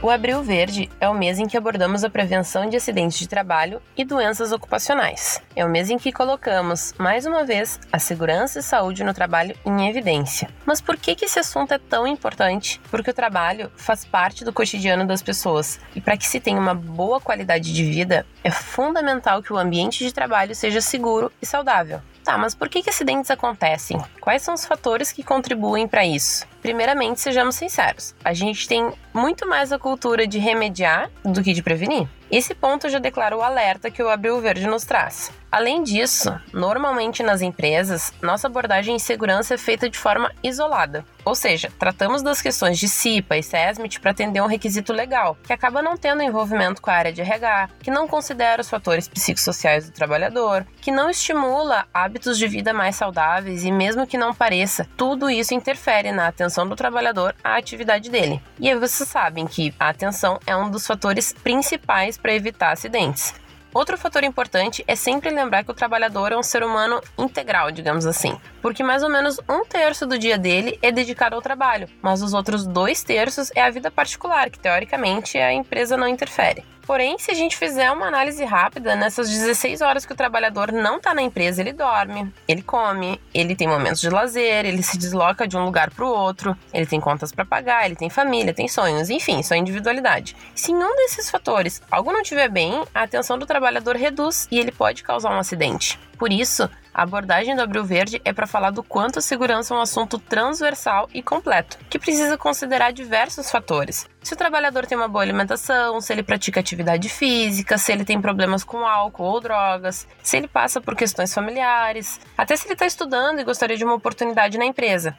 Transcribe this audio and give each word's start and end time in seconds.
O 0.00 0.10
Abril 0.10 0.44
Verde 0.44 0.88
é 1.00 1.08
o 1.08 1.14
mês 1.14 1.40
em 1.40 1.48
que 1.48 1.56
abordamos 1.56 2.04
a 2.04 2.10
prevenção 2.10 2.68
de 2.68 2.76
acidentes 2.76 3.18
de 3.18 3.28
trabalho 3.28 3.82
e 3.96 4.04
doenças 4.04 4.52
ocupacionais. 4.52 5.42
É 5.56 5.64
o 5.64 5.68
mês 5.68 5.90
em 5.90 5.98
que 5.98 6.12
colocamos, 6.12 6.94
mais 6.96 7.26
uma 7.26 7.44
vez, 7.44 7.80
a 7.92 7.98
segurança 7.98 8.60
e 8.60 8.62
saúde 8.62 9.02
no 9.02 9.12
trabalho 9.12 9.56
em 9.66 9.88
evidência. 9.88 10.48
Mas 10.64 10.80
por 10.80 10.96
que, 10.96 11.16
esse 11.24 11.40
assunto 11.40 11.74
é 11.74 11.78
tão 11.78 12.06
importante? 12.06 12.80
Porque 12.92 13.10
o 13.10 13.14
trabalho 13.14 13.72
faz 13.74 14.04
parte 14.04 14.44
do 14.44 14.52
cotidiano 14.52 15.04
das 15.04 15.20
pessoas 15.20 15.80
e 15.96 16.00
para 16.00 16.16
que 16.16 16.28
se 16.28 16.38
tenha 16.38 16.60
uma 16.60 16.74
boa 16.74 17.20
qualidade 17.20 17.74
de 17.74 17.84
vida, 17.84 18.24
é 18.44 18.52
fundamental 18.52 19.42
que 19.42 19.52
o 19.52 19.58
ambiente 19.58 20.04
de 20.04 20.14
trabalho 20.14 20.54
seja 20.54 20.80
seguro 20.80 21.32
e 21.42 21.46
saudável. 21.46 22.00
Tá, 22.22 22.38
mas 22.38 22.54
por 22.54 22.68
que, 22.68 22.82
que 22.82 22.90
acidentes 22.90 23.30
acontecem? 23.30 24.00
Quais 24.20 24.42
são 24.42 24.54
os 24.54 24.64
fatores 24.64 25.10
que 25.10 25.22
contribuem 25.22 25.88
para 25.88 26.04
isso? 26.04 26.46
Primeiramente, 26.60 27.20
sejamos 27.20 27.54
sinceros, 27.54 28.14
a 28.24 28.32
gente 28.32 28.68
tem 28.68 28.92
muito 29.18 29.48
mais 29.48 29.72
a 29.72 29.78
cultura 29.78 30.26
de 30.26 30.38
remediar 30.38 31.10
do 31.24 31.42
que 31.42 31.52
de 31.52 31.62
prevenir. 31.62 32.08
Esse 32.30 32.54
ponto 32.54 32.88
já 32.90 32.98
declara 32.98 33.36
o 33.36 33.42
alerta 33.42 33.90
que 33.90 34.02
o 34.02 34.08
Abril 34.08 34.38
Verde 34.40 34.66
nos 34.66 34.84
traz. 34.84 35.32
Além 35.50 35.82
disso, 35.82 36.38
normalmente 36.52 37.22
nas 37.22 37.40
empresas, 37.40 38.12
nossa 38.20 38.48
abordagem 38.48 38.94
em 38.94 38.98
segurança 38.98 39.54
é 39.54 39.58
feita 39.58 39.88
de 39.88 39.98
forma 39.98 40.30
isolada. 40.42 41.06
Ou 41.24 41.34
seja, 41.34 41.72
tratamos 41.78 42.22
das 42.22 42.42
questões 42.42 42.78
de 42.78 42.86
CIPA 42.86 43.38
e 43.38 43.42
SESMIT 43.42 43.98
para 43.98 44.10
atender 44.10 44.42
um 44.42 44.46
requisito 44.46 44.92
legal, 44.92 45.38
que 45.42 45.54
acaba 45.54 45.80
não 45.80 45.96
tendo 45.96 46.22
envolvimento 46.22 46.82
com 46.82 46.90
a 46.90 46.94
área 46.94 47.12
de 47.14 47.22
RH, 47.22 47.70
que 47.82 47.90
não 47.90 48.06
considera 48.06 48.60
os 48.60 48.68
fatores 48.68 49.08
psicossociais 49.08 49.86
do 49.86 49.92
trabalhador, 49.92 50.66
que 50.82 50.92
não 50.92 51.08
estimula 51.08 51.86
hábitos 51.94 52.36
de 52.36 52.46
vida 52.46 52.74
mais 52.74 52.96
saudáveis 52.96 53.64
e, 53.64 53.72
mesmo 53.72 54.06
que 54.06 54.18
não 54.18 54.34
pareça, 54.34 54.86
tudo 54.98 55.30
isso 55.30 55.54
interfere 55.54 56.12
na 56.12 56.28
atenção 56.28 56.47
do 56.48 56.76
trabalhador 56.76 57.34
à 57.42 57.56
atividade 57.56 58.10
dele. 58.10 58.40
E 58.58 58.68
aí 58.68 58.78
vocês 58.78 59.08
sabem 59.08 59.46
que 59.46 59.74
a 59.78 59.88
atenção 59.88 60.38
é 60.46 60.56
um 60.56 60.70
dos 60.70 60.86
fatores 60.86 61.32
principais 61.32 62.16
para 62.16 62.34
evitar 62.34 62.72
acidentes. 62.72 63.34
Outro 63.72 63.98
fator 63.98 64.24
importante 64.24 64.82
é 64.86 64.96
sempre 64.96 65.30
lembrar 65.30 65.62
que 65.62 65.70
o 65.70 65.74
trabalhador 65.74 66.32
é 66.32 66.36
um 66.36 66.42
ser 66.42 66.62
humano 66.62 67.00
integral, 67.18 67.70
digamos 67.70 68.06
assim, 68.06 68.36
porque 68.62 68.82
mais 68.82 69.02
ou 69.02 69.10
menos 69.10 69.38
um 69.48 69.64
terço 69.64 70.06
do 70.06 70.18
dia 70.18 70.38
dele 70.38 70.78
é 70.80 70.90
dedicado 70.90 71.36
ao 71.36 71.42
trabalho, 71.42 71.88
mas 72.00 72.22
os 72.22 72.32
outros 72.32 72.66
dois 72.66 73.02
terços 73.02 73.52
é 73.54 73.62
a 73.62 73.70
vida 73.70 73.90
particular, 73.90 74.48
que 74.48 74.58
teoricamente 74.58 75.36
a 75.36 75.52
empresa 75.52 75.96
não 75.96 76.08
interfere. 76.08 76.64
Porém, 76.88 77.18
se 77.18 77.30
a 77.30 77.34
gente 77.34 77.54
fizer 77.54 77.92
uma 77.92 78.06
análise 78.06 78.42
rápida, 78.46 78.96
nessas 78.96 79.28
16 79.28 79.82
horas 79.82 80.06
que 80.06 80.12
o 80.14 80.16
trabalhador 80.16 80.72
não 80.72 80.96
está 80.96 81.12
na 81.12 81.20
empresa, 81.20 81.60
ele 81.60 81.74
dorme, 81.74 82.32
ele 82.48 82.62
come, 82.62 83.20
ele 83.34 83.54
tem 83.54 83.68
momentos 83.68 84.00
de 84.00 84.08
lazer, 84.08 84.64
ele 84.64 84.82
se 84.82 84.96
desloca 84.96 85.46
de 85.46 85.54
um 85.54 85.66
lugar 85.66 85.90
para 85.90 86.06
o 86.06 86.08
outro, 86.08 86.56
ele 86.72 86.86
tem 86.86 86.98
contas 86.98 87.30
para 87.30 87.44
pagar, 87.44 87.84
ele 87.84 87.94
tem 87.94 88.08
família, 88.08 88.54
tem 88.54 88.68
sonhos, 88.68 89.10
enfim, 89.10 89.42
sua 89.42 89.58
individualidade. 89.58 90.34
Se 90.54 90.72
em 90.72 90.76
um 90.76 90.96
desses 90.96 91.30
fatores 91.30 91.82
algo 91.90 92.10
não 92.10 92.22
estiver 92.22 92.48
bem, 92.48 92.82
a 92.94 93.02
atenção 93.02 93.38
do 93.38 93.44
trabalhador 93.44 93.94
reduz 93.94 94.48
e 94.50 94.58
ele 94.58 94.72
pode 94.72 95.02
causar 95.02 95.28
um 95.28 95.38
acidente. 95.38 96.00
Por 96.18 96.32
isso, 96.32 96.70
a 96.98 97.02
abordagem 97.02 97.54
do 97.54 97.62
Abril 97.62 97.84
Verde 97.84 98.20
é 98.24 98.32
para 98.32 98.44
falar 98.44 98.70
do 98.72 98.82
quanto 98.82 99.20
a 99.20 99.22
segurança 99.22 99.72
é 99.72 99.76
um 99.76 99.80
assunto 99.80 100.18
transversal 100.18 101.08
e 101.14 101.22
completo, 101.22 101.78
que 101.88 101.96
precisa 101.96 102.36
considerar 102.36 102.92
diversos 102.92 103.52
fatores. 103.52 104.08
Se 104.20 104.34
o 104.34 104.36
trabalhador 104.36 104.84
tem 104.84 104.98
uma 104.98 105.06
boa 105.06 105.22
alimentação, 105.22 106.00
se 106.00 106.12
ele 106.12 106.24
pratica 106.24 106.58
atividade 106.58 107.08
física, 107.08 107.78
se 107.78 107.92
ele 107.92 108.04
tem 108.04 108.20
problemas 108.20 108.64
com 108.64 108.84
álcool 108.84 109.22
ou 109.26 109.40
drogas, 109.40 110.08
se 110.24 110.36
ele 110.36 110.48
passa 110.48 110.80
por 110.80 110.96
questões 110.96 111.32
familiares, 111.32 112.20
até 112.36 112.56
se 112.56 112.66
ele 112.66 112.72
está 112.72 112.84
estudando 112.84 113.38
e 113.38 113.44
gostaria 113.44 113.76
de 113.76 113.84
uma 113.84 113.94
oportunidade 113.94 114.58
na 114.58 114.64
empresa. 114.64 115.16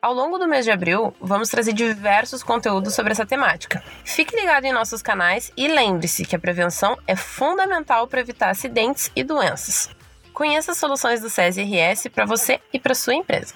Ao 0.00 0.14
longo 0.14 0.38
do 0.38 0.48
mês 0.48 0.64
de 0.64 0.70
abril, 0.70 1.14
vamos 1.20 1.50
trazer 1.50 1.74
diversos 1.74 2.42
conteúdos 2.42 2.94
sobre 2.94 3.12
essa 3.12 3.26
temática. 3.26 3.84
Fique 4.02 4.34
ligado 4.34 4.64
em 4.64 4.72
nossos 4.72 5.02
canais 5.02 5.52
e 5.58 5.68
lembre-se 5.68 6.24
que 6.24 6.34
a 6.34 6.38
prevenção 6.38 6.96
é 7.06 7.14
fundamental 7.14 8.08
para 8.08 8.20
evitar 8.20 8.48
acidentes 8.48 9.12
e 9.14 9.22
doenças. 9.22 9.90
Conheça 10.32 10.72
as 10.72 10.78
soluções 10.78 11.20
do 11.20 11.28
SESI 11.28 11.62
para 12.10 12.24
você 12.24 12.60
e 12.72 12.78
para 12.78 12.94
sua 12.94 13.14
empresa. 13.14 13.54